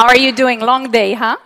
[0.00, 0.60] How are you doing?
[0.60, 1.36] Long day, huh?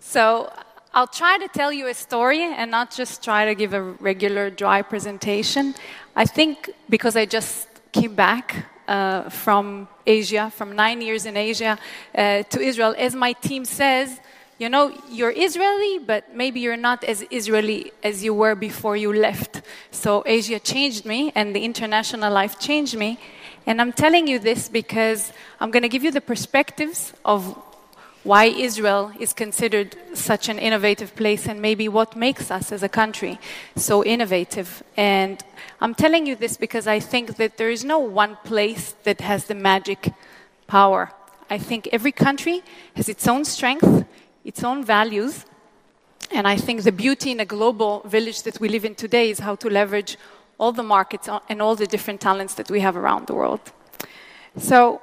[0.00, 0.52] So,
[0.92, 4.50] I'll try to tell you a story and not just try to give a regular
[4.50, 5.74] dry presentation.
[6.14, 11.78] I think because I just came back uh, from Asia, from nine years in Asia
[12.14, 14.20] uh, to Israel, as my team says,
[14.58, 19.10] you know, you're Israeli, but maybe you're not as Israeli as you were before you
[19.10, 19.62] left.
[19.90, 23.18] So Asia changed me, and the international life changed me.
[23.66, 27.56] And I'm telling you this because I'm going to give you the perspectives of
[28.24, 32.88] why Israel is considered such an innovative place and maybe what makes us as a
[32.88, 33.38] country
[33.76, 34.82] so innovative.
[34.96, 35.42] And
[35.80, 39.44] I'm telling you this because I think that there is no one place that has
[39.44, 40.12] the magic
[40.66, 41.12] power.
[41.50, 42.62] I think every country
[42.96, 44.06] has its own strength,
[44.44, 45.44] its own values.
[46.30, 49.40] And I think the beauty in a global village that we live in today is
[49.40, 50.16] how to leverage
[50.58, 53.60] all the markets and all the different talents that we have around the world.
[54.56, 55.00] So,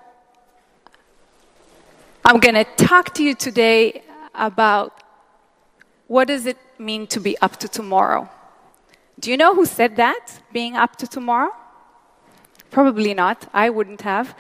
[2.24, 4.04] I'm going to talk to you today
[4.36, 5.04] about
[6.08, 8.30] what does it mean to be up to tomorrow.
[9.20, 10.42] Do you know who said that?
[10.52, 11.52] Being up to tomorrow?
[12.70, 13.50] Probably not.
[13.54, 14.36] I wouldn't have.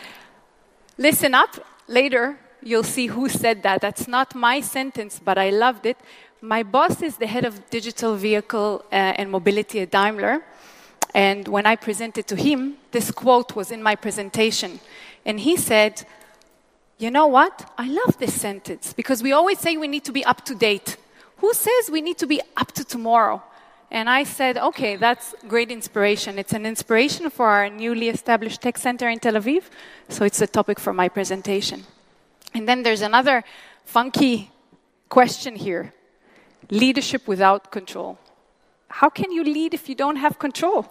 [0.97, 1.55] Listen up.
[1.87, 3.81] Later, you'll see who said that.
[3.81, 5.97] That's not my sentence, but I loved it.
[6.41, 10.43] My boss is the head of digital vehicle uh, and mobility at Daimler.
[11.13, 14.79] And when I presented to him, this quote was in my presentation.
[15.25, 16.05] And he said,
[16.97, 17.71] You know what?
[17.77, 20.97] I love this sentence because we always say we need to be up to date.
[21.37, 23.41] Who says we need to be up to tomorrow?
[23.91, 26.39] And I said, okay, that's great inspiration.
[26.39, 29.63] It's an inspiration for our newly established tech center in Tel Aviv,
[30.07, 31.83] so it's a topic for my presentation.
[32.53, 33.43] And then there's another
[33.83, 34.49] funky
[35.09, 35.93] question here
[36.69, 38.17] leadership without control.
[38.87, 40.85] How can you lead if you don't have control?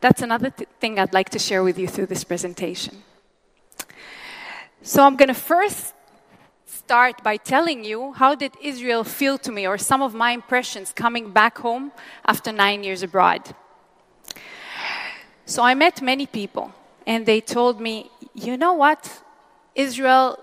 [0.00, 3.02] That's another th- thing I'd like to share with you through this presentation.
[4.82, 5.94] So I'm going to first
[6.66, 10.92] start by telling you how did Israel feel to me or some of my impressions
[10.92, 11.92] coming back home
[12.24, 13.54] after 9 years abroad.
[15.44, 16.72] So I met many people
[17.06, 19.22] and they told me, "You know what?
[19.74, 20.38] Israel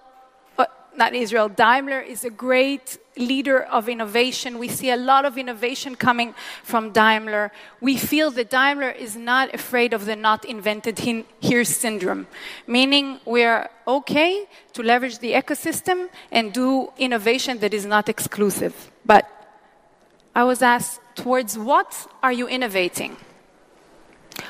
[0.58, 0.66] uh,
[0.96, 4.58] not Israel, Daimler is a great leader of innovation.
[4.58, 7.52] We see a lot of innovation coming from Daimler.
[7.80, 11.00] We feel that Daimler is not afraid of the not invented
[11.40, 12.28] here syndrome,
[12.68, 18.92] meaning we're okay to leverage the ecosystem and do innovation that is not exclusive.
[19.06, 19.30] But
[20.36, 23.18] I was asked, towards what are you innovating?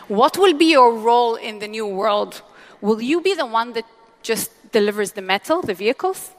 [0.08, 2.42] What will be your role in the new world?
[2.82, 3.86] Will you be the one that
[4.22, 6.32] just delivers the metal, the vehicles?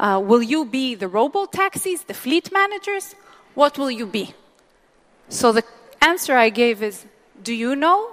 [0.00, 3.14] Uh, will you be the robo taxis, the fleet managers?
[3.54, 4.32] What will you be?
[5.28, 5.62] So the
[6.00, 7.04] answer I gave is
[7.42, 8.12] Do you know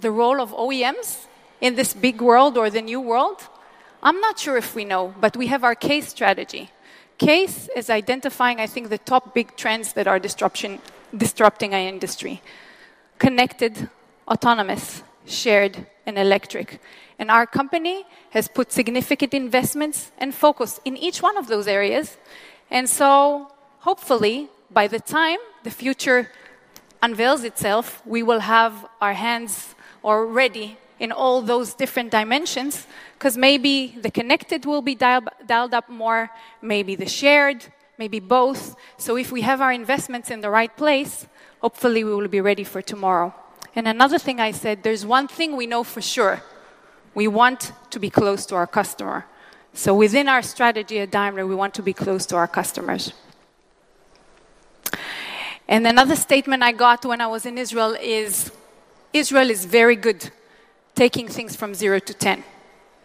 [0.00, 1.26] the role of OEMs
[1.60, 3.48] in this big world or the new world?
[4.02, 6.70] I'm not sure if we know, but we have our case strategy.
[7.18, 10.80] Case is identifying, I think, the top big trends that are disruption,
[11.16, 12.42] disrupting our industry
[13.20, 13.88] connected,
[14.26, 16.68] autonomous, shared, and electric.
[17.18, 18.04] And our company
[18.36, 22.16] has put significant investments and focus in each one of those areas.
[22.70, 23.50] And so,
[23.88, 26.30] hopefully, by the time the future
[27.02, 33.96] unveils itself, we will have our hands already in all those different dimensions, because maybe
[34.04, 36.28] the connected will be dial- dialed up more,
[36.60, 37.60] maybe the shared,
[37.96, 38.76] maybe both.
[38.98, 41.26] So, if we have our investments in the right place,
[41.60, 43.32] hopefully, we will be ready for tomorrow.
[43.74, 46.42] And another thing I said there's one thing we know for sure
[47.14, 49.26] we want to be close to our customer.
[49.74, 53.12] So within our strategy at Daimler, we want to be close to our customers.
[55.68, 58.50] And another statement I got when I was in Israel is
[59.12, 60.30] Israel is very good
[60.94, 62.44] taking things from zero to 10.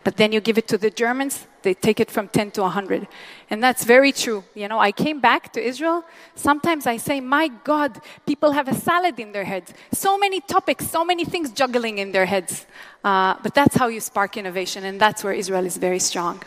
[0.05, 3.07] But then you give it to the Germans, they take it from 10 to 100.
[3.49, 4.43] And that's very true.
[4.53, 6.05] You know, I came back to Israel.
[6.35, 9.73] Sometimes I say, my God, people have a salad in their heads.
[9.91, 12.67] So many topics, so many things juggling in their heads.
[13.03, 16.43] Uh, but that's how you spark innovation, and that's where Israel is very strong.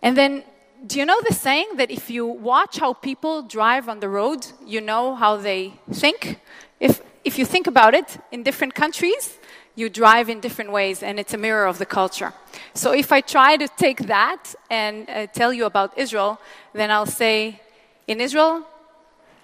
[0.00, 0.44] And then,
[0.86, 4.46] do you know the saying that if you watch how people drive on the road,
[4.64, 6.40] you know how they think?
[6.80, 9.38] If, if you think about it, in different countries,
[9.78, 12.32] you drive in different ways, and it's a mirror of the culture.
[12.74, 16.40] So if I try to take that and uh, tell you about Israel,
[16.72, 17.60] then I'll say
[18.08, 18.66] in Israel,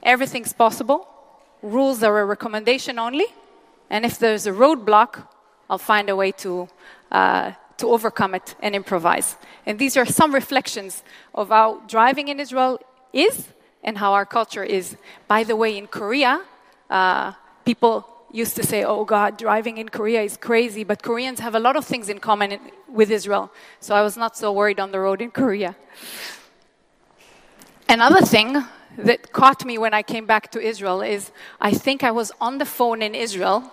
[0.02, 1.06] everything's possible,
[1.62, 3.26] rules are a recommendation only,
[3.90, 5.12] and if there's a roadblock,
[5.70, 6.68] I'll find a way to,
[7.12, 9.36] uh, to overcome it and improvise.
[9.66, 12.80] And these are some reflections of how driving in Israel
[13.12, 13.48] is
[13.84, 14.96] and how our culture is.
[15.28, 16.42] By the way, in Korea,
[16.90, 17.32] uh,
[17.64, 21.60] people used to say, oh God, driving in Korea is crazy, but Koreans have a
[21.60, 22.58] lot of things in common
[22.88, 23.52] with Israel.
[23.78, 25.76] So I was not so worried on the road in Korea.
[27.88, 28.64] Another thing
[28.98, 32.58] that caught me when I came back to Israel is I think I was on
[32.58, 33.72] the phone in Israel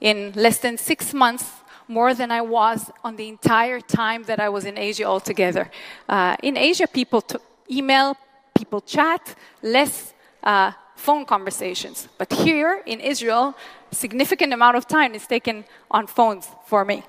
[0.00, 1.50] in less than six months
[1.88, 5.70] more than I was on the entire time that I was in Asia altogether.
[6.08, 7.38] Uh, in Asia, people t-
[7.70, 8.16] email,
[8.54, 10.12] people chat, less
[10.42, 12.08] uh, phone conversations.
[12.16, 13.54] But here in Israel,
[13.90, 17.02] significant amount of time is taken on phones for me.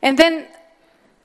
[0.00, 0.46] And then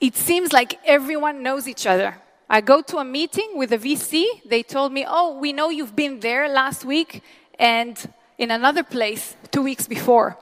[0.02, 2.16] it seems like everyone knows each other.
[2.50, 4.26] I go to a meeting with a VC.
[4.46, 7.24] They told me, oh, we know you've been there last week
[7.58, 7.96] and
[8.38, 10.38] in another place two weeks before.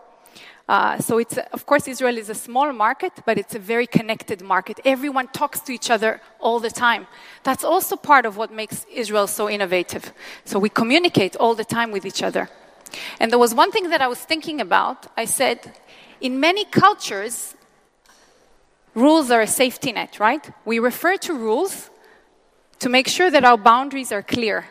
[0.68, 4.42] Uh, so it's, of course, Israel is a small market, but it's a very connected
[4.42, 4.80] market.
[4.84, 7.08] Everyone talks to each other all the time.
[7.44, 10.12] That's also part of what makes Israel so innovative.
[10.44, 12.50] So we communicate all the time with each other.
[13.19, 15.08] And there was one thing that I was thinking about.
[15.16, 15.74] I said,
[16.19, 17.56] in many cultures,
[18.94, 20.50] rules are a safety net, right?
[20.66, 21.90] We refer to rules
[22.80, 24.66] to make sure that our boundaries are clear.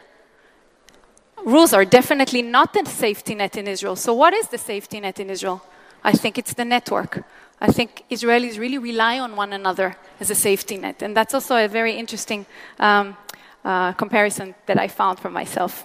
[1.43, 3.97] Rules are definitely not a safety net in Israel.
[3.97, 5.63] So, what is the safety net in Israel?
[6.07, 7.25] I think it's the network.
[7.61, 11.03] I think Israelis really rely on one another as a safety net.
[11.03, 12.47] And that's also a very interesting
[12.79, 13.17] um,
[13.65, 15.85] uh, comparison that I found for myself.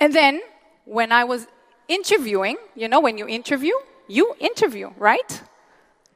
[0.00, 0.40] And then,
[0.86, 1.46] when I was
[1.86, 3.74] interviewing, you know, when you interview,
[4.06, 5.42] you interview, right?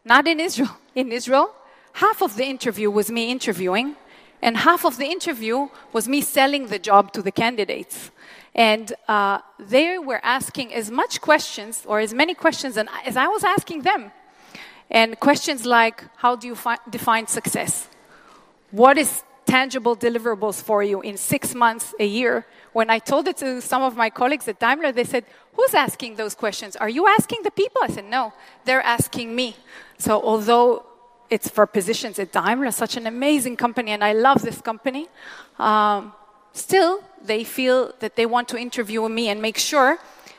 [0.04, 0.76] Not in Israel.
[0.94, 1.54] In Israel,
[1.94, 3.96] half of the interview was me interviewing,
[4.42, 8.10] and half of the interview was me selling the job to the candidates.
[8.54, 13.44] And uh, they were asking as much questions or as many questions as I was
[13.44, 14.10] asking them.
[14.90, 17.88] And questions like how do you fi- define success?
[18.72, 22.44] What is tangible deliverables for you in six months, a year?
[22.72, 25.24] When I told it to some of my colleagues at Daimler, they said,
[25.54, 26.76] Who's asking those questions?
[26.76, 27.80] Are you asking the people?
[27.82, 28.32] I said, No,
[28.64, 29.56] they're asking me.
[29.98, 30.84] So, although
[31.32, 35.08] it's for positions at Daimler, such an amazing company, and I love this company,
[35.58, 36.12] um,
[36.52, 39.98] still, they feel that they want to interview me and make sure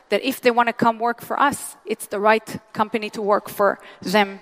[0.09, 3.49] that if they want to come work for us, it's the right company to work
[3.49, 4.39] for them.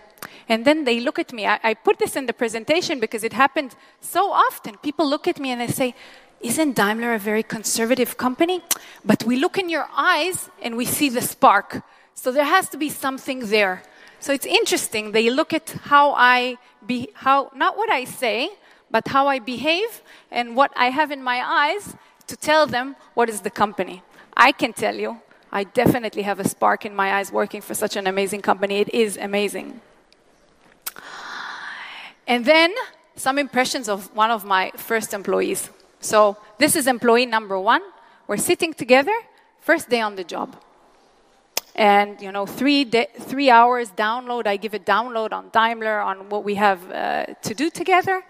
[0.49, 1.47] And then they look at me.
[1.47, 4.77] I, I, put this in the presentation because it happened so often.
[4.79, 5.95] People look at me and they say,
[6.41, 8.61] Isn't Daimler a very conservative company?
[9.05, 11.81] But we look in your eyes and we see the spark.
[12.13, 13.83] So there has to be something there.
[14.21, 15.11] So it's interesting.
[15.11, 18.51] They look at how I be, how, not what I say,
[18.91, 21.95] but how I behave and what I have in my eyes
[22.27, 24.03] to tell them what is the company.
[24.37, 25.19] I can tell you,
[25.51, 28.75] I definitely have a spark in my eyes working for such an amazing company.
[28.75, 29.81] It is amazing.
[32.27, 32.73] And then
[33.15, 35.69] some impressions of one of my first employees.
[35.99, 37.81] So this is employee number one.
[38.27, 39.13] We're sitting together,
[39.59, 40.55] first day on the job.
[41.75, 44.45] And you know, three three hours download.
[44.47, 48.23] I give a download on Daimler on what we have uh, to do together.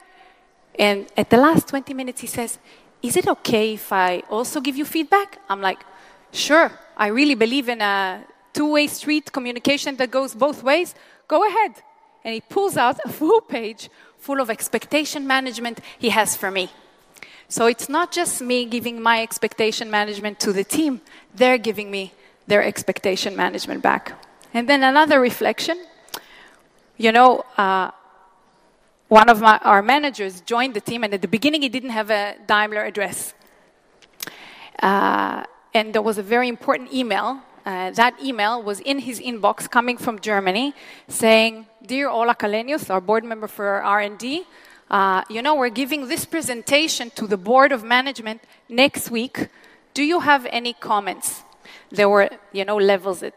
[0.78, 2.60] And at the last 20 minutes, he says,
[3.02, 5.40] Is it okay if I also give you feedback?
[5.50, 5.84] I'm like,
[6.32, 6.72] Sure.
[6.96, 8.24] I really believe in a
[8.54, 10.96] two way street communication that goes both ways.
[11.28, 11.82] Go ahead.
[12.24, 16.70] And he pulls out a full page full of expectation management he has for me.
[17.48, 21.02] So it's not just me giving my expectation management to the team,
[21.36, 22.14] they're giving me
[22.52, 24.04] their expectation management back.
[24.54, 25.78] And then another reflection
[27.02, 27.90] you know, uh,
[29.08, 32.12] one of my, our managers joined the team, and at the beginning, he didn't have
[32.12, 33.34] a Daimler address.
[34.80, 35.44] Uh,
[35.74, 37.42] and there was a very important email.
[37.66, 40.74] Uh, that email was in his inbox coming from Germany
[41.08, 44.44] saying, Dear Ola Källenius, our board member for R&D,
[44.92, 49.48] uh, you know, we're giving this presentation to the board of management next week.
[49.96, 51.44] Do you have any comments?
[51.92, 53.34] There were, you know, levels at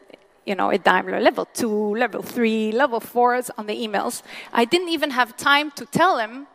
[0.46, 4.22] you know, at Daimler, level two, level three, level fours on the emails.
[4.52, 6.46] I didn't even have time to tell him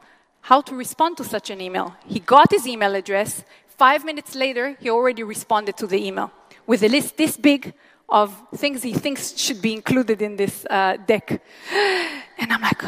[0.42, 1.96] how to respond to such an email.
[2.06, 3.44] He got his email address.
[3.68, 6.32] Five minutes later, he already responded to the email
[6.68, 7.74] with a list this big
[8.08, 11.42] of things he thinks should be included in this uh, deck.
[12.38, 12.84] And I'm like,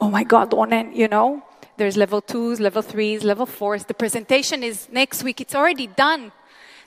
[0.00, 1.42] oh my God, Onen, you know,
[1.76, 3.84] there's level twos, level threes, level fours.
[3.84, 5.40] The presentation is next week.
[5.40, 6.32] It's already done.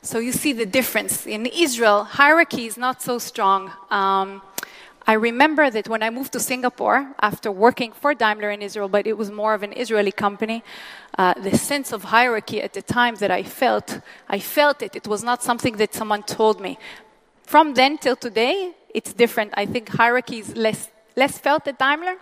[0.02, 1.28] So you see the difference.
[1.28, 3.72] In Israel, hierarchy is not so strong.
[3.92, 4.42] Um,
[5.06, 9.08] I remember that when I moved to Singapore after working for Daimler in Israel, but
[9.08, 10.64] it was more of an Israeli company,
[11.18, 14.96] uh, the sense of hierarchy at the time that I felt, I felt it.
[14.96, 16.78] It was not something that someone told me.
[17.44, 19.54] From then till today, it's different.
[19.58, 22.16] I think hierarchy is less, less felt at Daimler.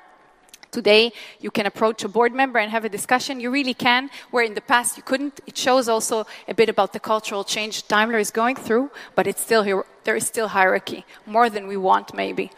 [0.72, 3.40] Today, you can approach a board member and have a discussion.
[3.40, 5.40] You really can, where in the past you couldn't.
[5.46, 9.42] It shows also a bit about the cultural change Daimler is going through, but it's
[9.42, 9.86] still here.
[10.04, 12.52] There is still hierarchy, more than we want, maybe.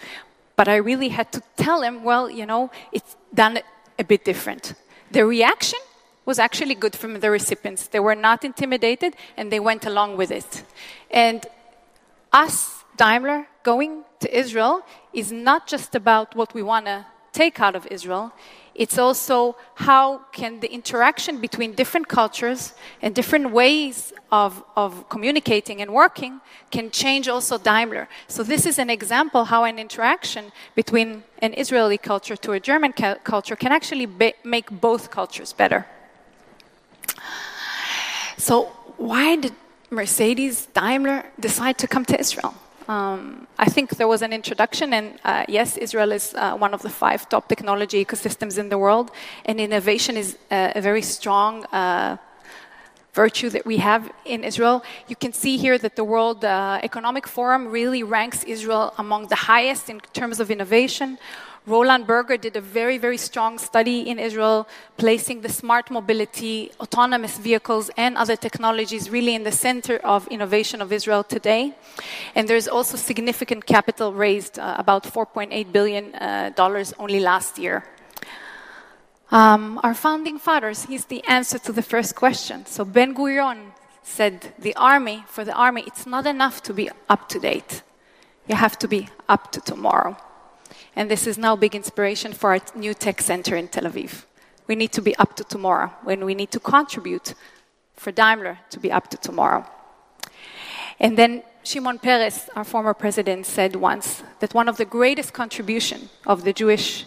[0.55, 3.59] But I really had to tell him, well, you know, it's done
[3.97, 4.73] a bit different.
[5.11, 5.79] The reaction
[6.25, 7.87] was actually good from the recipients.
[7.87, 10.63] They were not intimidated and they went along with it.
[11.09, 11.45] And
[12.31, 17.75] us, Daimler, going to Israel is not just about what we want to take out
[17.75, 18.31] of Israel,
[18.79, 25.81] it's also how can the interaction between different cultures and different ways of, of communicating
[25.81, 26.39] and working
[26.71, 28.07] can change also Daimler.
[28.27, 32.93] So this is an example how an interaction between an Israeli culture to a German
[32.93, 35.85] culture can actually be- make both cultures better.
[38.37, 39.53] So why did
[39.89, 42.53] Mercedes Daimler decide to come to Israel?
[42.89, 46.81] Um, I think there was an introduction, and uh, yes, Israel is uh, one of
[46.81, 49.11] the five top technology ecosystems in the world,
[49.45, 52.17] and innovation is uh, a very strong uh,
[53.13, 54.83] virtue that we have in Israel.
[55.07, 59.35] You can see here that the World uh, Economic Forum really ranks Israel among the
[59.35, 61.19] highest in terms of innovation.
[61.65, 67.37] Roland Berger did a very, very strong study in Israel, placing the smart mobility, autonomous
[67.37, 71.73] vehicles, and other technologies really in the center of innovation of Israel today.
[72.35, 76.51] And there's also significant capital raised, uh, about $4.8 billion uh,
[76.97, 77.83] only last year.
[79.31, 82.65] Um, our founding fathers, he's the answer to the first question.
[82.65, 87.29] So Ben Gurion said, the army, for the army, it's not enough to be up
[87.29, 87.83] to date.
[88.47, 90.17] You have to be up to tomorrow.
[90.95, 94.25] And this is now big inspiration for our new tech center in Tel Aviv.
[94.67, 97.33] We need to be up to tomorrow when we need to contribute
[97.95, 99.65] for Daimler to be up to tomorrow.
[100.99, 106.09] And then Shimon Peres, our former president, said once that one of the greatest contribution
[106.25, 107.05] of the Jewish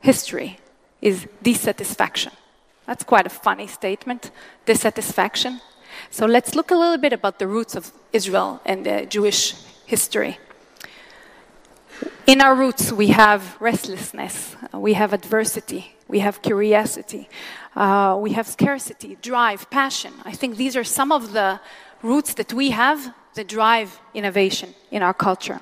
[0.00, 0.58] history
[1.00, 2.32] is dissatisfaction.
[2.86, 4.30] That's quite a funny statement,
[4.66, 5.60] dissatisfaction.
[6.10, 9.54] So let's look a little bit about the roots of Israel and the Jewish
[9.86, 10.38] history.
[12.26, 17.28] In our roots, we have restlessness, we have adversity, we have curiosity,
[17.76, 20.12] uh, we have scarcity, drive, passion.
[20.24, 21.60] I think these are some of the
[22.02, 25.60] roots that we have that drive innovation in our culture.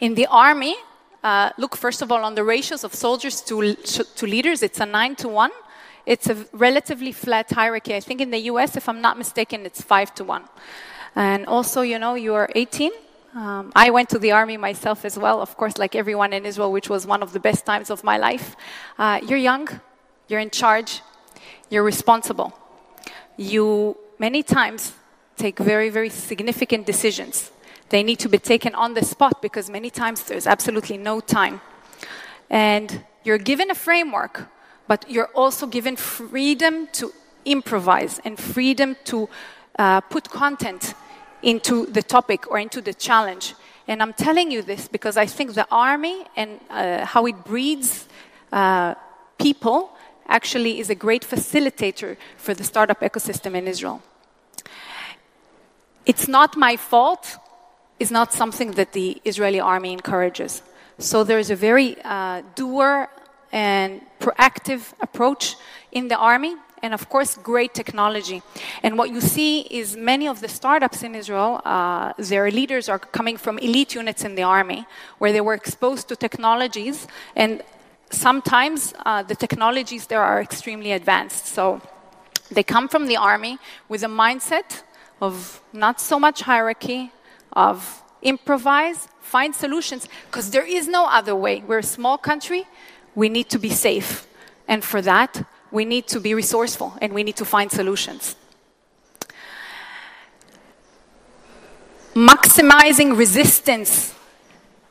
[0.00, 0.76] In the army,
[1.24, 4.86] uh, look first of all on the ratios of soldiers to, to leaders, it's a
[4.86, 5.50] nine to one.
[6.06, 7.94] It's a relatively flat hierarchy.
[7.96, 10.44] I think in the US, if I'm not mistaken, it's five to one.
[11.16, 12.92] And also, you know, you are 18,
[13.36, 16.72] um, I went to the army myself as well, of course, like everyone in Israel,
[16.72, 18.56] which was one of the best times of my life.
[18.98, 19.68] Uh, you're young,
[20.26, 21.02] you're in charge,
[21.68, 22.58] you're responsible.
[23.36, 24.94] You many times
[25.36, 27.52] take very, very significant decisions.
[27.90, 31.60] They need to be taken on the spot because many times there's absolutely no time.
[32.48, 34.48] And you're given a framework,
[34.88, 37.12] but you're also given freedom to
[37.44, 39.28] improvise and freedom to
[39.78, 40.94] uh, put content
[41.42, 43.54] into the topic or into the challenge.
[43.88, 48.08] And I'm telling you this because I think the army and uh, how it breeds
[48.52, 48.94] uh,
[49.38, 49.90] people
[50.28, 54.02] actually is a great facilitator for the startup ecosystem in Israel.
[56.04, 57.36] It's not my fault,
[57.98, 60.62] it's not something that the Israeli army encourages.
[60.98, 63.08] So there's a very uh, doer
[63.52, 65.56] and proactive approach
[65.92, 68.42] in the army and of course great technology.
[68.82, 72.98] And what you see is many of the startups in Israel, uh, their leaders are
[72.98, 74.86] coming from elite units in the army,
[75.18, 77.62] where they were exposed to technologies, and
[78.10, 81.46] sometimes uh, the technologies there are extremely advanced.
[81.46, 81.80] So
[82.50, 84.82] they come from the army with a mindset
[85.20, 87.10] of not so much hierarchy,
[87.52, 91.62] of improvise, find solutions, because there is no other way.
[91.66, 92.66] We're a small country,
[93.14, 94.26] we need to be safe.
[94.68, 98.36] And for that, we need to be resourceful and we need to find solutions.
[102.14, 104.14] Maximizing resistance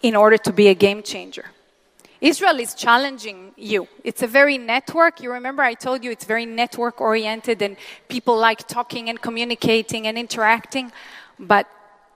[0.02, 1.46] in order to be a game changer.
[2.22, 3.88] Israel is challenging you.
[4.04, 5.22] It's a very network.
[5.22, 7.76] You remember I told you it's very network oriented and
[8.08, 10.92] people like talking and communicating and interacting,
[11.40, 11.68] but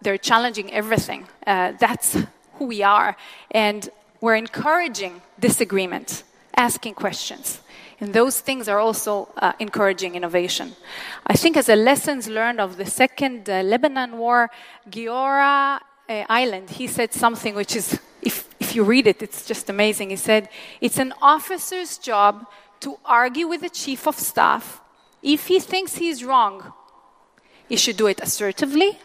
[0.01, 1.27] they're challenging everything.
[1.45, 2.17] Uh, that's
[2.53, 3.15] who we are.
[3.51, 3.89] And
[4.21, 6.23] we're encouraging disagreement,
[6.55, 7.61] asking questions.
[8.01, 10.75] And those things are also uh, encouraging innovation.
[11.27, 14.49] I think, as a lessons learned of the second uh, Lebanon war,
[14.89, 19.69] Giora uh, Eiland, he said something which is, if, if you read it, it's just
[19.69, 20.11] amazing.
[20.11, 22.45] He said, It's an officer's job
[22.79, 24.81] to argue with the chief of staff.
[25.21, 26.71] If he thinks he's wrong,
[27.67, 28.97] he should do it assertively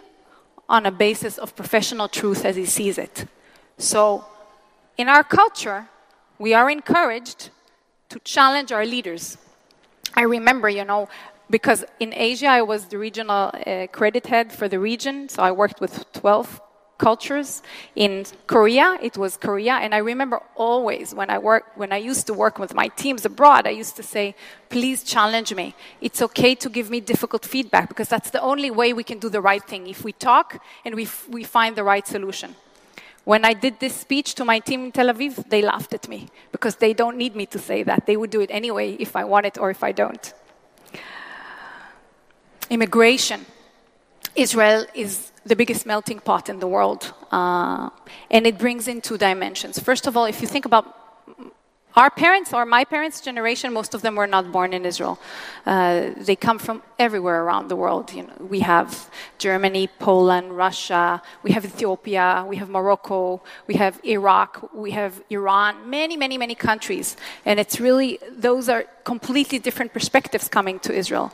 [0.68, 3.26] on a basis of professional truth as he sees it.
[3.76, 4.24] So,
[4.96, 5.88] in our culture,
[6.38, 7.50] we are encouraged
[8.08, 9.38] to challenge our leaders.
[10.14, 11.08] I remember, you know,
[11.50, 15.52] because in Asia I was the regional uh, credit head for the region, so I
[15.52, 16.60] worked with 12
[16.98, 17.62] cultures.
[17.96, 22.26] In Korea, it was Korea, and I remember always when I work, when I used
[22.28, 24.34] to work with my teams abroad, I used to say,
[24.68, 25.74] "Please challenge me.
[26.00, 29.28] It's okay to give me difficult feedback because that's the only way we can do
[29.28, 29.86] the right thing.
[29.88, 30.46] If we talk
[30.84, 32.54] and we we find the right solution."
[33.24, 36.28] When I did this speech to my team in Tel Aviv, they laughed at me
[36.52, 38.06] because they don't need me to say that.
[38.06, 40.32] They would do it anyway if I want it or if I don't.
[42.68, 43.46] Immigration.
[44.34, 47.90] Israel is the biggest melting pot in the world, uh,
[48.30, 49.78] and it brings in two dimensions.
[49.78, 51.03] First of all, if you think about
[51.96, 55.18] our parents or my parents' generation, most of them were not born in Israel.
[55.64, 58.12] Uh, they come from everywhere around the world.
[58.12, 59.08] You know, we have
[59.38, 65.88] Germany, Poland, Russia, we have Ethiopia, we have Morocco, we have Iraq, we have Iran,
[65.88, 67.16] many, many, many countries.
[67.44, 71.32] And it's really, those are completely different perspectives coming to Israel.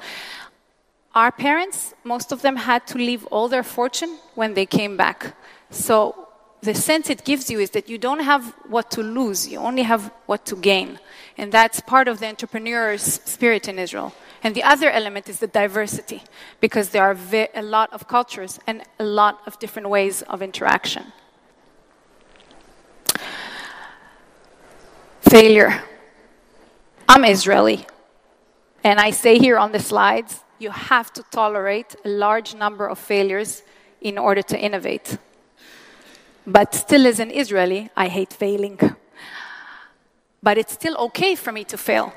[1.14, 5.34] Our parents, most of them had to leave all their fortune when they came back.
[5.70, 6.28] So
[6.62, 9.82] the sense it gives you is that you don't have what to lose, you only
[9.82, 10.98] have what to gain.
[11.38, 14.12] And that's part of the entrepreneur's spirit in Israel.
[14.42, 16.22] And the other element is the diversity,
[16.60, 17.16] because there are
[17.54, 21.12] a lot of cultures and a lot of different ways of interaction.
[25.20, 25.82] Failure.
[27.08, 27.86] I'm Israeli.
[28.82, 32.98] And I say here on the slides you have to tolerate a large number of
[32.98, 33.62] failures
[34.00, 35.18] in order to innovate.
[36.46, 38.78] But still, as an Israeli, I hate failing.
[40.42, 42.12] But it's still okay for me to fail.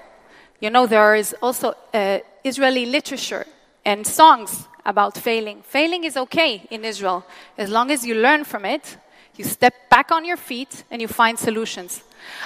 [0.60, 3.46] You know, there is also uh, Israeli literature
[3.84, 5.62] and songs about failing.
[5.64, 7.26] Failing is okay in Israel
[7.58, 8.98] as long as you learn from it,
[9.36, 12.04] you step back on your feet, and you find solutions.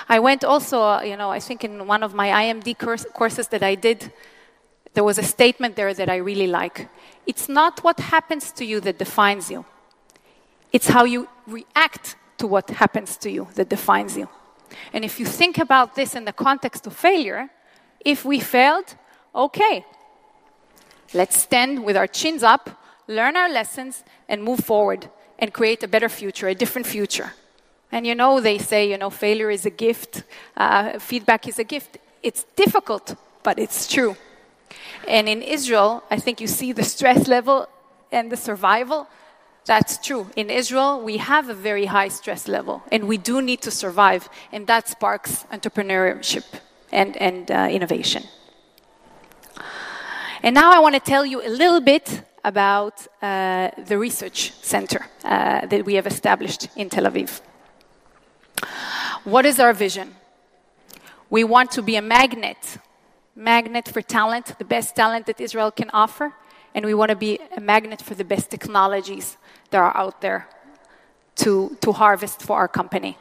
[0.08, 3.50] I went also, uh, you know, I think in one of my IMD course, courses
[3.50, 4.12] that I did,
[4.94, 6.88] there was a statement there that I really like.
[7.26, 9.66] It's not what happens to you that defines you,
[10.72, 14.30] it's how you react to what happens to you that defines you.
[14.94, 17.50] And if you think about this in the context of failure,
[18.04, 18.96] if we failed,
[19.34, 19.86] okay,
[21.14, 25.88] let's stand with our chins up, learn our lessons, and move forward and create a
[25.88, 27.34] better future, a different future.
[27.92, 30.24] And you know, they say, you know, failure is a gift,
[30.58, 31.98] uh, feedback is a gift.
[32.22, 34.18] It's difficult, but it's true.
[35.08, 37.70] And in Israel, I think you see the stress level
[38.12, 39.08] and the survival.
[39.68, 40.28] That's true.
[40.38, 44.30] In Israel, we have a very high stress level, and we do need to survive,
[44.54, 46.46] and that sparks entrepreneurship
[46.90, 48.24] and, and uh, innovation.
[50.42, 55.06] And now I want to tell you a little bit about uh, the research center
[55.26, 57.42] uh, that we have established in Tel Aviv.
[59.26, 60.16] What is our vision?
[61.30, 62.78] We want to be a magnet
[63.38, 66.34] magnet for talent, the best talent that Israel can offer,
[66.74, 69.38] and we want to be a magnet for the best technologies
[69.70, 70.48] that are out there
[71.36, 73.18] to, to harvest for our company.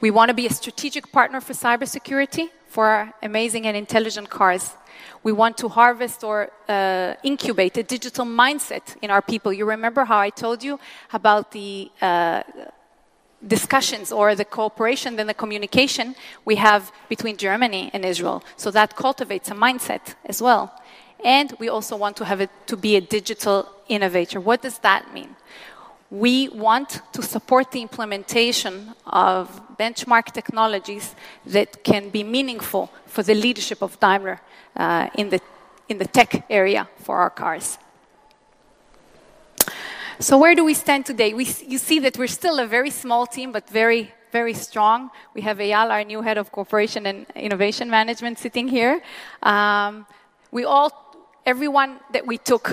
[0.00, 4.74] We want to be a strategic partner for cybersecurity for our amazing and intelligent cars.
[5.22, 9.52] We want to harvest or uh, incubate a digital mindset in our people.
[9.52, 10.78] You remember how I told you
[11.12, 12.42] about the uh,
[13.46, 16.14] discussions or the cooperation and the communication
[16.44, 18.42] we have between Germany and Israel.
[18.56, 20.74] So that cultivates a mindset as well.
[21.24, 24.40] And we also want to have it to be a digital innovator.
[24.40, 25.36] What does that mean?
[26.10, 33.34] We want to support the implementation of benchmark technologies that can be meaningful for the
[33.34, 34.40] leadership of Daimler
[34.76, 35.40] uh, in, the,
[35.88, 37.78] in the tech area for our cars.
[40.20, 41.32] So where do we stand today?
[41.34, 45.10] We, you see that we're still a very small team, but very, very strong.
[45.34, 49.00] We have Eyal, our new head of corporation and innovation management, sitting here.
[49.42, 50.06] Um,
[50.50, 51.07] we all,
[51.48, 52.66] everyone that we took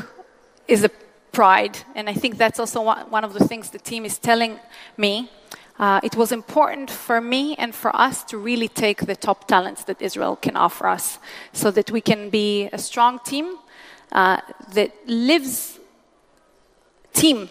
[0.67, 0.89] is a
[1.31, 2.81] pride, and I think that's also
[3.17, 4.59] one of the things the team is telling
[4.97, 5.31] me.
[5.79, 9.85] Uh, it was important for me and for us to really take the top talents
[9.85, 11.19] that Israel can offer us
[11.53, 13.55] so that we can be a strong team
[14.11, 14.39] uh,
[14.73, 15.79] that lives
[17.13, 17.49] team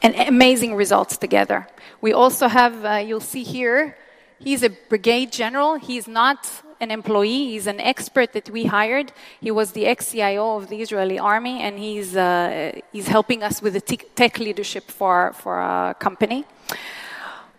[0.00, 1.68] and amazing results together.
[2.00, 3.98] We also have, uh, you'll see here,
[4.38, 5.74] he's a brigade general.
[5.76, 9.12] He's not an employee, he's an expert that we hired.
[9.40, 13.60] He was the ex CIO of the Israeli army, and he's, uh, he's helping us
[13.62, 16.44] with the tech leadership for, for our company.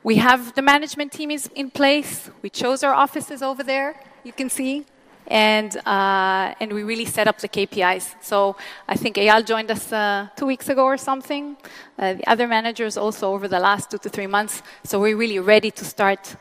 [0.03, 2.29] We have the management team is in place.
[2.41, 4.86] We chose our offices over there, you can see
[5.29, 8.15] and uh, and we really set up the KPIs.
[8.21, 8.55] So
[8.88, 11.55] I think Eyal joined us uh, two weeks ago or something.
[11.97, 14.62] Uh, the other managers also over the last two to three months.
[14.84, 16.36] So we're really ready to start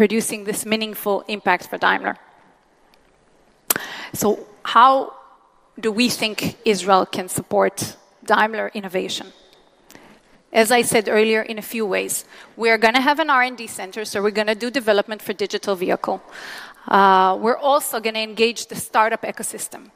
[0.00, 2.16] producing this meaningful impact for Daimler.
[4.14, 4.28] So,
[4.62, 5.12] how
[5.78, 9.26] do we think Israel can support Daimler innovation?
[10.54, 12.24] As I said earlier, in a few ways.
[12.56, 15.34] We are going to have an R&D center, so we're going to do development for
[15.34, 16.22] digital vehicle.
[16.88, 19.90] Uh, we're also going to engage the startup ecosystem.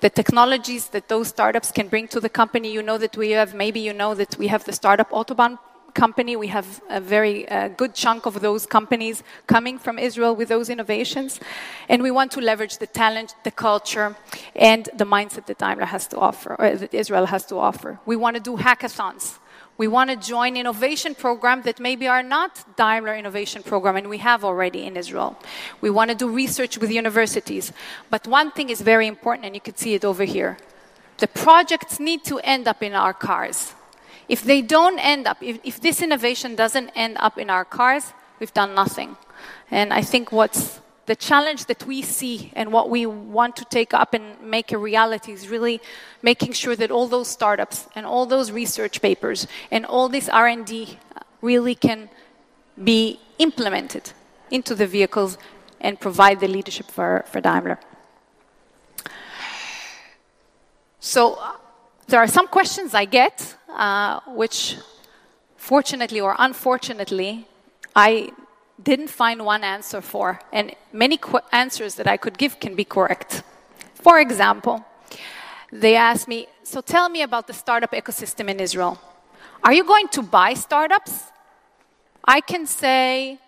[0.00, 3.54] The technologies that those startups can bring to the company, you know that we have,
[3.54, 5.60] maybe you know that we have the startup Autobahn
[5.94, 6.36] company.
[6.36, 10.70] We have a very uh, good chunk of those companies coming from Israel with those
[10.70, 11.40] innovations.
[11.88, 14.16] And we want to leverage the talent, the culture,
[14.54, 18.00] and the mindset that Daimler has to offer, or that Israel has to offer.
[18.06, 19.38] We want to do hackathons.
[19.78, 24.18] We want to join innovation programs that maybe are not Daimler innovation program, and we
[24.18, 25.38] have already in Israel.
[25.80, 27.72] We want to do research with universities.
[28.10, 30.58] But one thing is very important, and you can see it over here.
[31.18, 33.74] The projects need to end up in our cars.
[34.32, 38.14] If they don't end up, if, if this innovation doesn't end up in our cars,
[38.40, 39.18] we've done nothing.
[39.70, 43.92] And I think what's the challenge that we see and what we want to take
[43.92, 45.82] up and make a reality is really
[46.22, 50.98] making sure that all those startups and all those research papers and all this r&d
[51.42, 52.08] really can
[52.82, 54.12] be implemented
[54.50, 55.36] into the vehicles
[55.80, 57.80] and provide the leadership for, for daimler
[61.00, 61.36] so
[62.12, 64.76] there are some questions I get, uh, which
[65.56, 67.48] fortunately or unfortunately,
[67.96, 68.32] I
[68.82, 71.18] didn't find one answer for, and many
[71.52, 73.42] answers that I could give can be correct.
[73.94, 74.84] For example,
[75.72, 79.00] they asked me, So tell me about the startup ecosystem in Israel.
[79.64, 81.14] Are you going to buy startups?
[82.22, 83.38] I can say,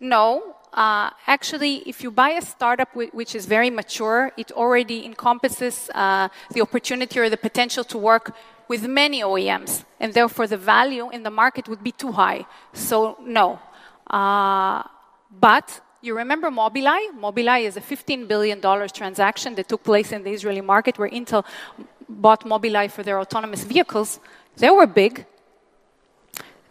[0.00, 5.88] No, uh, actually, if you buy a startup which is very mature, it already encompasses
[5.94, 8.34] uh, the opportunity or the potential to work
[8.66, 12.44] with many OEMs, and therefore the value in the market would be too high.
[12.72, 13.60] So, no.
[14.08, 14.82] Uh,
[15.40, 17.10] but you remember Mobileye?
[17.20, 21.44] Mobileye is a $15 billion transaction that took place in the Israeli market where Intel
[22.08, 24.18] bought Mobileye for their autonomous vehicles.
[24.56, 25.24] They were big.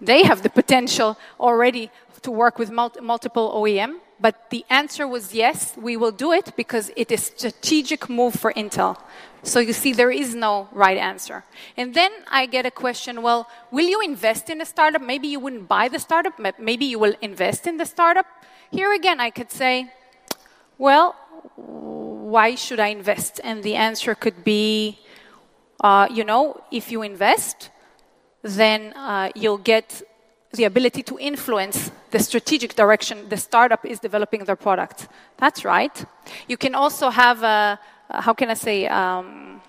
[0.01, 1.89] They have the potential already
[2.23, 6.55] to work with mul- multiple OEM, but the answer was yes, we will do it
[6.55, 8.97] because it is a strategic move for Intel.
[9.43, 11.43] So you see, there is no right answer.
[11.75, 15.01] And then I get a question well, will you invest in a startup?
[15.01, 18.25] Maybe you wouldn't buy the startup, maybe you will invest in the startup.
[18.71, 19.91] Here again, I could say,
[20.77, 21.15] well,
[21.55, 23.41] why should I invest?
[23.43, 24.99] And the answer could be,
[25.81, 27.69] uh, you know, if you invest,
[28.41, 30.01] then uh, you'll get
[30.53, 35.07] the ability to influence the strategic direction the startup is developing their product.
[35.37, 35.95] That's right.
[36.47, 39.61] You can also have, a, how can I say, um,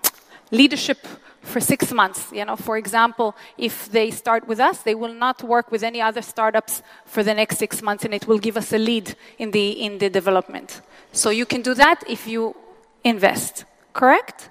[0.51, 0.99] leadership
[1.41, 2.21] for six months.
[2.31, 6.01] You know, for example, if they start with us, they will not work with any
[6.01, 9.51] other startups for the next six months, and it will give us a lead in
[9.51, 10.81] the in the development.
[11.11, 12.55] So you can do that if you
[13.03, 13.65] invest.
[13.93, 14.49] Correct?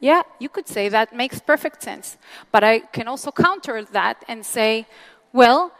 [0.00, 2.16] Yeah, you could say that makes perfect sense.
[2.52, 4.86] But I can also counter that and say,
[5.32, 5.72] well,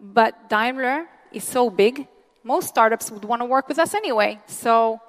[0.00, 2.08] but Daimler is so big,
[2.42, 4.40] most startups would want to work with us anyway.
[4.46, 5.00] So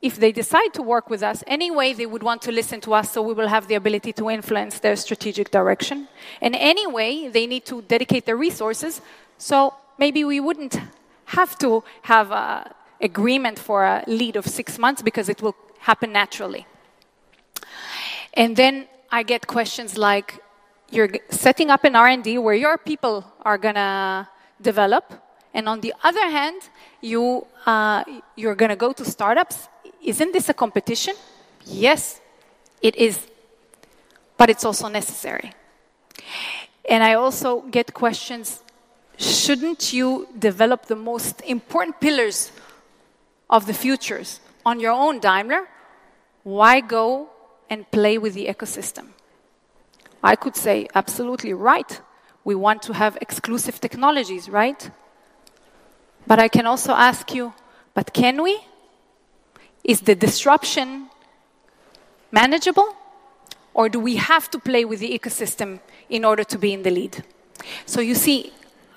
[0.00, 3.12] if they decide to work with us anyway, they would want to listen to us,
[3.12, 6.08] so we will have the ability to influence their strategic direction.
[6.40, 9.00] And anyway, they need to dedicate their resources,
[9.38, 10.78] so maybe we wouldn't
[11.26, 16.12] have to have an agreement for a lead of six months because it will happen
[16.12, 16.66] naturally.
[18.34, 20.40] And then I get questions like,
[20.90, 24.28] you're setting up an R&D where your people are going to
[24.60, 25.12] develop,
[25.54, 26.68] and on the other hand,
[27.00, 28.04] you, uh,
[28.36, 29.68] you're going to go to startups.
[30.02, 31.14] Isn't this a competition?
[31.64, 32.20] Yes,
[32.80, 33.26] it is.
[34.36, 35.52] But it's also necessary.
[36.88, 38.62] And I also get questions
[39.18, 42.52] shouldn't you develop the most important pillars
[43.50, 45.68] of the futures on your own Daimler?
[46.44, 47.28] Why go
[47.68, 49.08] and play with the ecosystem?
[50.22, 52.00] I could say, absolutely right.
[52.44, 54.90] We want to have exclusive technologies, right?
[56.26, 57.52] But I can also ask you,
[57.94, 58.60] but can we?
[59.84, 61.08] Is the disruption
[62.30, 62.94] manageable?
[63.74, 66.90] Or do we have to play with the ecosystem in order to be in the
[66.90, 67.24] lead?
[67.86, 68.52] So you see,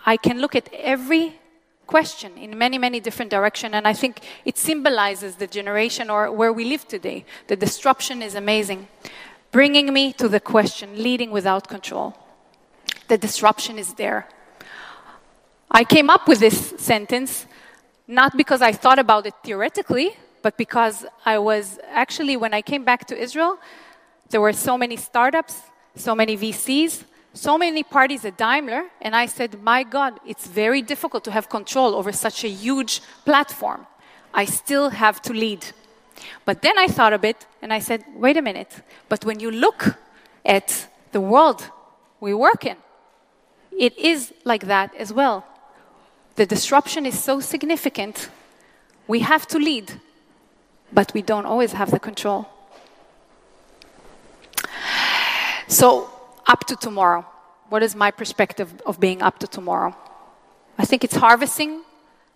[0.06, 1.40] I can look at every
[1.86, 6.54] question in many, many different directions, and I think it symbolizes the generation or where
[6.54, 7.26] we live today.
[7.48, 8.88] The disruption is amazing
[9.52, 12.16] bringing me to the question leading without control.
[13.08, 14.28] The disruption is there.
[15.70, 17.46] I came up with this sentence
[18.08, 22.84] not because I thought about it theoretically, but because I was actually, when I came
[22.84, 23.58] back to Israel,
[24.30, 25.62] there were so many startups,
[25.96, 30.82] so many VCs, so many parties at Daimler, and I said, My God, it's very
[30.82, 33.88] difficult to have control over such a huge platform.
[34.34, 35.66] I still have to lead.
[36.46, 39.52] But then I thought a bit and I said, Wait a minute, but when you
[39.52, 39.98] look
[40.46, 41.70] at the world
[42.20, 42.78] we work in,
[43.78, 45.46] it is like that as well.
[46.36, 48.30] The disruption is so significant,
[49.08, 50.00] we have to lead,
[50.94, 52.48] but we don't always have the control.
[55.68, 56.10] So,
[56.48, 57.26] up to tomorrow.
[57.70, 59.96] What is my perspective of being up to tomorrow?
[60.78, 61.84] I think it's harvesting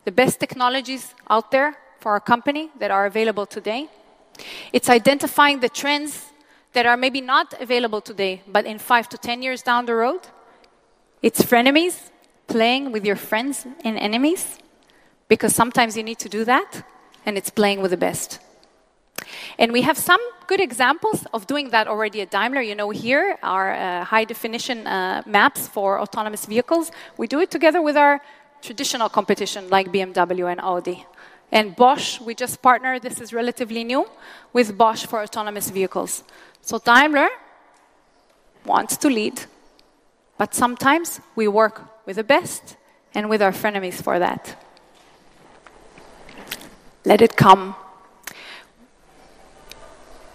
[0.05, 3.89] the best technologies out there for our company that are available today.
[4.73, 6.31] It's identifying the trends
[6.73, 10.27] that are maybe not available today, but in five to 10 years down the road.
[11.21, 12.11] It's frenemies,
[12.47, 14.59] playing with your friends and enemies,
[15.27, 16.85] because sometimes you need to do that,
[17.25, 18.39] and it's playing with the best.
[19.57, 22.61] And we have some good examples of doing that already at Daimler.
[22.61, 26.91] You know, here are uh, high definition uh, maps for autonomous vehicles.
[27.17, 28.21] We do it together with our
[28.61, 31.05] traditional competition like BMW and Audi.
[31.55, 34.05] And Bosch, we just partnered, this is relatively new,
[34.51, 36.25] with Bosch for autonomous vehicles.
[36.61, 37.29] So Daimler
[38.65, 39.41] wants to lead,
[40.37, 42.75] but sometimes we work with the best
[43.13, 44.61] and with our frenemies for that.
[47.05, 47.75] Let it come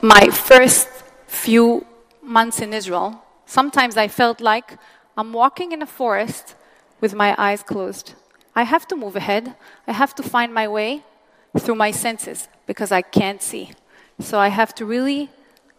[0.00, 0.88] my first
[1.26, 1.86] few
[2.22, 4.78] months in Israel, sometimes I felt like
[5.18, 6.54] I'm walking in a forest
[7.02, 8.14] with my eyes closed.
[8.56, 9.54] I have to move ahead.
[9.86, 11.04] I have to find my way
[11.58, 13.72] through my senses because I can't see.
[14.20, 15.30] So I have to really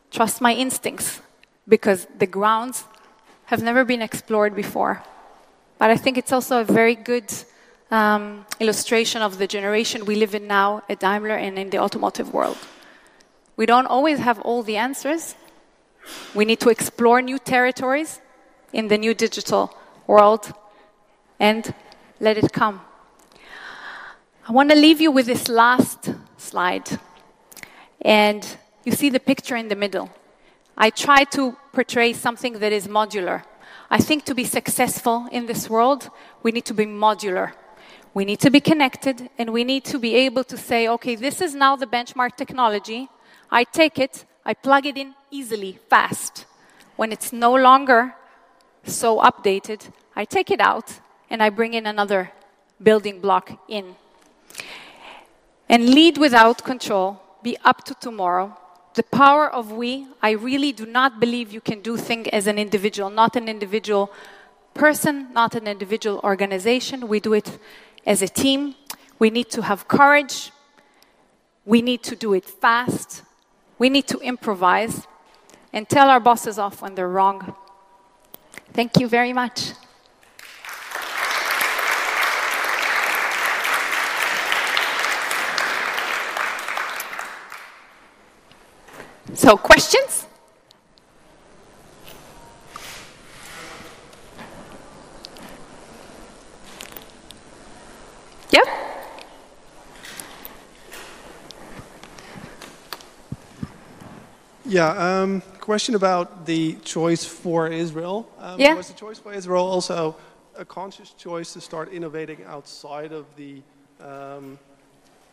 [0.10, 1.21] trust my instincts
[1.67, 2.86] because the grounds
[3.45, 5.03] have never been explored before.
[5.77, 7.31] But I think it's also a very good
[7.89, 12.34] um, illustration of the generation we live in now at Daimler and in the automotive
[12.34, 12.57] world.
[13.57, 15.36] We don't always have all the answers.
[16.34, 18.21] We need to explore new territories
[18.73, 19.75] in the new digital
[20.07, 20.53] world
[21.39, 21.73] and
[22.19, 22.81] let it come.
[24.52, 27.00] I want to leave you with this last slide.
[28.02, 28.46] And
[28.84, 30.10] you see the picture in the middle.
[30.78, 33.44] I try to portray something that is modular.
[33.90, 36.10] I think to be successful in this world,
[36.44, 37.54] we need to be modular.
[38.14, 41.40] We need to be connected and we need to be able to say, okay, this
[41.40, 43.08] is now the benchmark technology.
[43.50, 46.46] I take it, I plug it in easily, fast.
[46.98, 48.16] When it's no longer
[48.84, 52.34] so updated, I take it out and I bring in another
[52.84, 53.96] building block in.
[55.71, 58.57] And lead without control, be up to tomorrow.
[58.95, 62.60] The power of we, I really do not believe you can do things as an
[62.60, 64.12] individual, not an individual
[64.73, 67.07] person, not an individual organization.
[67.07, 67.57] We do it
[68.05, 68.75] as a team.
[69.17, 70.51] We need to have courage.
[71.65, 73.23] We need to do it fast.
[73.79, 75.07] We need to improvise
[75.71, 77.55] and tell our bosses off when they're wrong.
[78.73, 79.71] Thank you very much.
[89.34, 90.28] So, questions?
[98.52, 98.67] Yep.
[104.65, 108.30] Yeah, um, question about the choice for Israel.
[108.38, 108.74] Um, yeah.
[108.74, 110.17] Was the choice for Israel also
[110.58, 113.62] a conscious choice to start innovating outside of the
[114.02, 114.60] um,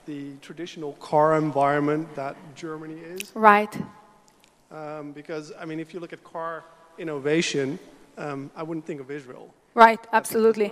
[0.08, 3.30] the traditional car environment that Germany is?
[3.34, 3.74] Right.
[4.72, 6.64] Um, because I mean, if you look at car
[6.96, 7.78] innovation,
[8.16, 9.54] um, I wouldn't think of Israel.
[9.74, 10.00] Right.
[10.12, 10.70] Absolutely.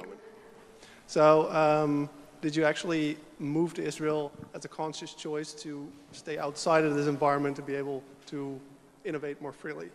[1.07, 2.09] So, um,
[2.40, 5.70] did you actually move to Israel as a conscious choice to
[6.12, 8.59] stay outside of this environment to be able to
[9.05, 9.88] innovate more freely?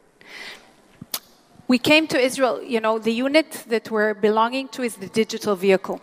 [1.68, 5.56] We came to Israel, you know, the unit that we're belonging to is the digital
[5.56, 6.00] vehicle.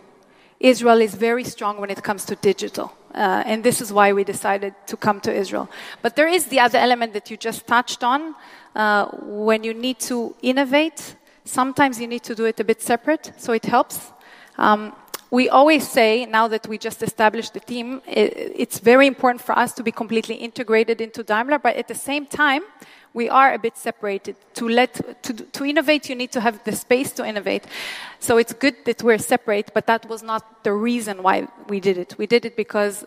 [0.59, 2.98] Israel is very strong when it comes to digital.
[3.13, 5.69] Uh, and this is why we decided to come to Israel.
[6.01, 8.35] But there is the other element that you just touched on.
[8.75, 13.33] Uh, when you need to innovate, sometimes you need to do it a bit separate,
[13.37, 14.11] so it helps.
[14.57, 14.93] Um,
[15.31, 19.57] we always say, now that we just established the team, it, it's very important for
[19.57, 22.63] us to be completely integrated into Daimler, but at the same time,
[23.13, 24.35] we are a bit separated.
[24.55, 27.65] To, let, to, to innovate, you need to have the space to innovate.
[28.19, 31.97] So it's good that we're separate, but that was not the reason why we did
[31.97, 32.15] it.
[32.17, 33.05] We did it because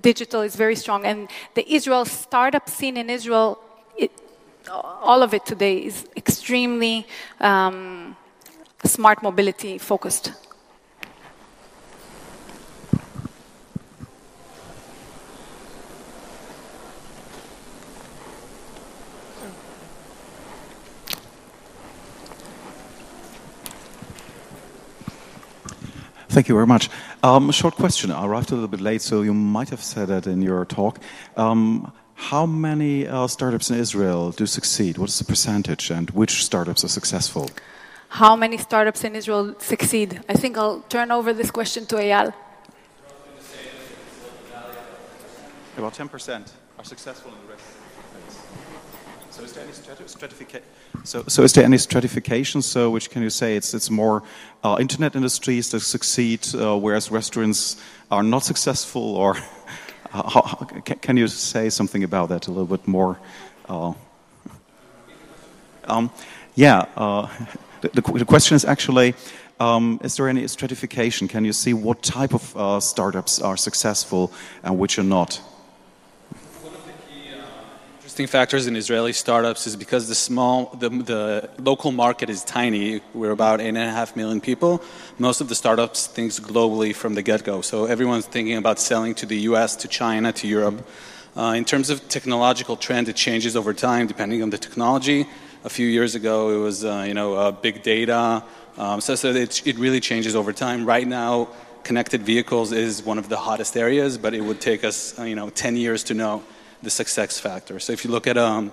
[0.00, 1.04] digital is very strong.
[1.04, 3.58] And the Israel startup scene in Israel,
[3.96, 4.10] it,
[4.68, 7.06] all of it today is extremely
[7.40, 8.16] um,
[8.84, 10.32] smart mobility focused.
[26.36, 26.90] Thank you very much.
[27.22, 28.10] Um, a short question.
[28.10, 30.98] I arrived a little bit late, so you might have said that in your talk.
[31.34, 34.98] Um, how many uh, startups in Israel do succeed?
[34.98, 37.48] What is the percentage, and which startups are successful?
[38.10, 40.20] How many startups in Israel succeed?
[40.28, 42.34] I think I'll turn over this question to Eyal.
[45.78, 47.85] About 10% are successful in the rest.
[49.36, 49.72] So is there any
[50.06, 50.62] stratification?
[51.04, 52.62] So, so is there any stratification?
[52.62, 54.22] So, which can you say it's it's more
[54.64, 57.76] uh, internet industries that succeed, uh, whereas restaurants
[58.10, 59.36] are not successful, or
[60.14, 60.56] uh, how, how,
[61.02, 63.18] can you say something about that a little bit more?
[63.68, 63.92] Uh,
[65.84, 66.10] um,
[66.54, 67.28] yeah, uh,
[67.82, 69.14] the, the, question is actually.
[69.60, 71.28] Um, is there any stratification?
[71.28, 75.42] Can you see what type of startups are successful and which are not?
[78.24, 83.02] Factors in Israeli startups is because the small, the, the local market is tiny.
[83.12, 84.82] We're about eight and a half million people.
[85.18, 87.60] Most of the startups think globally from the get-go.
[87.60, 90.88] So everyone's thinking about selling to the U.S., to China, to Europe.
[91.36, 95.26] Uh, in terms of technological trend, it changes over time depending on the technology.
[95.64, 98.42] A few years ago, it was uh, you know uh, big data.
[98.78, 100.86] Um, so, so it, it really changes over time.
[100.86, 101.48] Right now,
[101.82, 105.34] connected vehicles is one of the hottest areas, but it would take us uh, you
[105.34, 106.42] know 10 years to know
[106.82, 107.80] the success factor.
[107.80, 108.72] So if you look at um,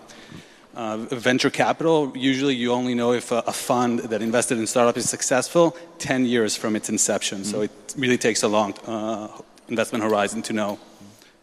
[0.76, 4.98] uh, venture capital, usually you only know if a, a, fund that invested in startup
[4.98, 7.40] is successful 10 years from its inception.
[7.40, 7.52] Mm-hmm.
[7.52, 9.28] So it really takes a long uh,
[9.68, 10.80] investment horizon to know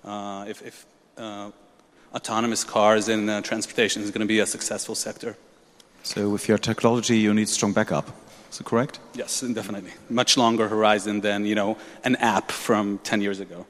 [0.04, 1.50] uh, if, if uh,
[2.14, 5.36] autonomous cars and uh, transportation is going to be a successful sector.
[6.02, 8.08] So with your technology, you need strong backup.
[8.50, 8.98] Is that correct?
[9.14, 9.92] Yes, definitely.
[10.08, 13.66] Much longer horizon than you know an app from 10 years ago.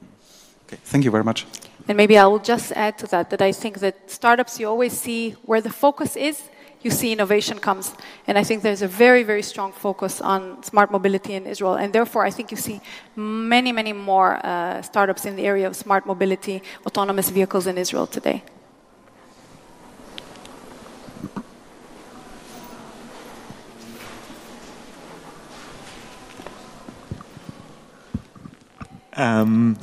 [0.65, 1.45] Okay, thank you very much.
[1.87, 4.93] And maybe I will just add to that that I think that startups, you always
[4.93, 6.49] see where the focus is,
[6.83, 7.93] you see innovation comes.
[8.27, 11.75] And I think there's a very, very strong focus on smart mobility in Israel.
[11.75, 12.81] And therefore, I think you see
[13.15, 18.07] many, many more uh, startups in the area of smart mobility, autonomous vehicles in Israel
[18.07, 18.43] today.
[29.13, 29.77] Um,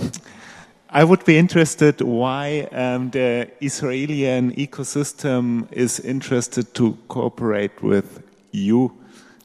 [0.90, 4.20] I would be interested why um, the Israeli
[4.52, 8.22] ecosystem is interested to cooperate with
[8.52, 8.92] you,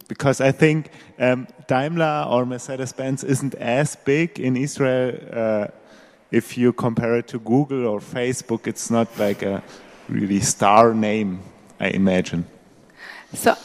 [0.08, 5.20] because I think um, Daimler or Mercedes-Benz isn't as big in Israel.
[5.34, 5.68] Uh,
[6.32, 9.62] if you compare it to Google or Facebook, it's not like a
[10.08, 11.42] really star name,
[11.78, 12.46] I imagine.
[13.34, 13.56] So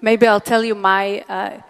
[0.00, 1.60] maybe I'll tell you my uh,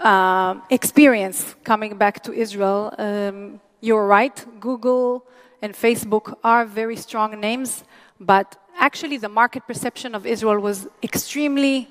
[0.00, 2.94] uh, experience coming back to Israel.
[2.96, 5.26] Um, you're right, Google
[5.60, 7.84] and Facebook are very strong names,
[8.18, 11.88] but actually the market perception of Israel was extremely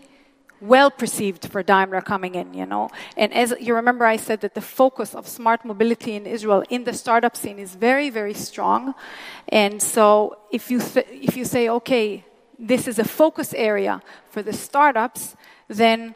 [0.59, 2.89] well perceived for Daimler coming in, you know.
[3.15, 6.83] And as you remember, I said that the focus of smart mobility in Israel in
[6.83, 8.95] the startup scene is very, very strong.
[9.49, 12.25] And so if you, th- if you say, okay,
[12.57, 14.01] this is a focus area
[14.31, 15.35] for the startups,
[15.67, 16.15] then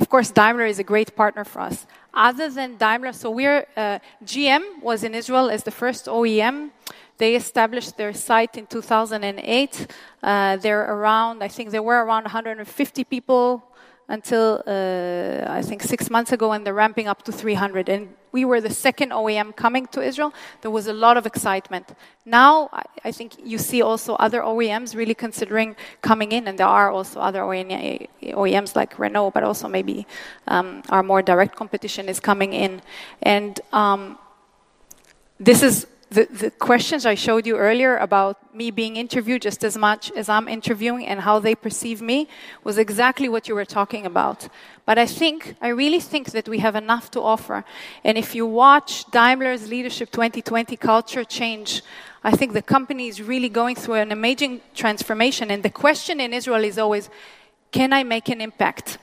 [0.00, 1.86] of course, Daimler is a great partner for us.
[2.12, 6.70] Other than Daimler, so we're, uh, GM was in Israel as the first OEM.
[7.18, 9.86] They established their site in 2008.
[10.22, 13.62] Uh, they're around, I think there were around 150 people
[14.10, 17.88] until uh, I think six months ago, and they're ramping up to 300.
[17.88, 20.34] And we were the second OEM coming to Israel.
[20.62, 21.94] There was a lot of excitement.
[22.26, 22.68] Now,
[23.04, 27.20] I, think you see also other OEMs really considering coming in, and there are also
[27.20, 30.06] other OEMs like Renault, but also maybe
[30.48, 32.82] um, our more direct competition is coming in.
[33.22, 34.18] And um,
[35.38, 39.78] this is the, the questions I showed you earlier about me being interviewed just as
[39.78, 42.26] much as I'm interviewing and how they perceive me
[42.64, 44.48] was exactly what you were talking about.
[44.84, 47.64] But I think, I really think that we have enough to offer.
[48.02, 51.82] And if you watch Daimler's Leadership 2020 culture change,
[52.24, 55.48] I think the company is really going through an amazing transformation.
[55.52, 57.08] And the question in Israel is always,
[57.70, 58.98] can I make an impact?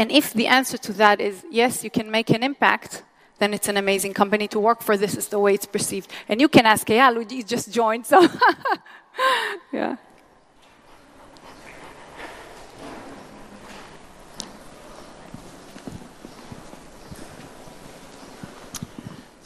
[0.00, 3.04] And if the answer to that is yes, you can make an impact,
[3.38, 4.96] then it's an amazing company to work for.
[4.96, 6.10] This is the way it's perceived.
[6.28, 8.28] And you can ask Eyal, he just joined, so
[9.72, 9.96] yeah.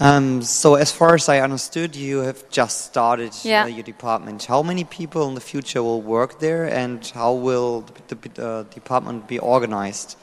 [0.00, 3.64] Um, so, as far as I understood, you have just started yeah.
[3.64, 4.44] uh, your department.
[4.44, 8.62] How many people in the future will work there, and how will the, the uh,
[8.62, 10.16] department be organized?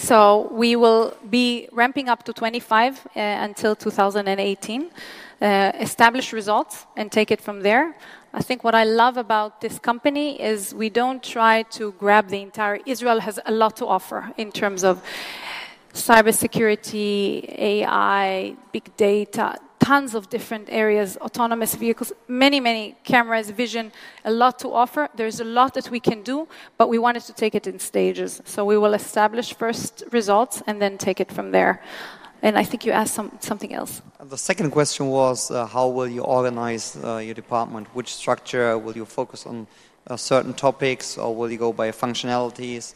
[0.00, 4.90] So we will be ramping up to 25 uh, until 2018,
[5.40, 7.96] uh, establish results, and take it from there.
[8.32, 12.40] I think what I love about this company is we don't try to grab the
[12.40, 12.78] entire.
[12.86, 15.02] Israel has a lot to offer in terms of
[15.92, 23.92] cybersecurity, AI, big data, tons of different areas, autonomous vehicles, many, many cameras, vision,
[24.24, 25.08] a lot to offer.
[25.14, 28.42] There's a lot that we can do, but we wanted to take it in stages.
[28.44, 31.82] So we will establish first results and then take it from there.
[32.42, 34.00] And I think you asked some, something else.
[34.20, 37.88] The second question was uh, how will you organize uh, your department?
[37.94, 39.66] Which structure will you focus on
[40.06, 42.94] uh, certain topics or will you go by functionalities?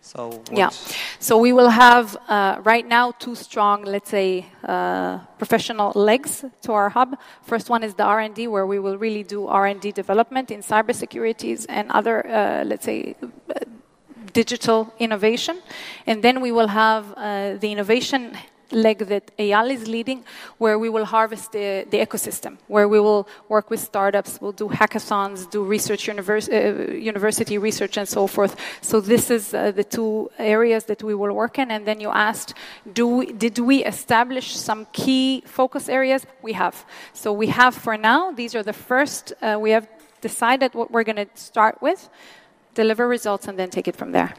[0.00, 0.70] So Yeah.
[1.18, 6.72] So we will have uh, right now two strong, let's say, uh, professional legs to
[6.72, 7.16] our hub.
[7.42, 11.90] First one is the R&D, where we will really do R&D development in cybersecurities and
[11.90, 13.54] other, uh, let's say, uh,
[14.32, 15.60] digital innovation.
[16.06, 18.36] And then we will have uh, the innovation
[18.72, 20.24] leg that Eyal is leading,
[20.58, 24.68] where we will harvest the, the ecosystem, where we will work with startups, we'll do
[24.68, 28.56] hackathons, do research, univers- uh, university research, and so forth.
[28.80, 31.70] So this is uh, the two areas that we will work in.
[31.70, 32.54] And then you asked,
[32.92, 36.26] do we, did we establish some key focus areas?
[36.42, 36.84] We have.
[37.12, 38.32] So we have for now.
[38.32, 39.32] These are the first.
[39.42, 39.88] Uh, we have
[40.20, 42.08] decided what we're going to start with,
[42.74, 44.34] deliver results, and then take it from there.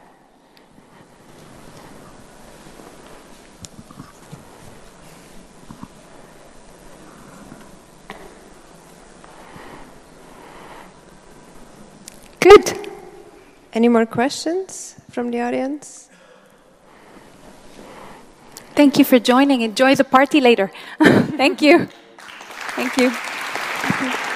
[12.42, 12.76] Good.
[13.72, 16.10] Any more questions from the audience?
[18.74, 19.60] Thank you for joining.
[19.60, 20.72] Enjoy the party later.
[21.02, 21.88] Thank you.
[22.74, 24.28] Thank you.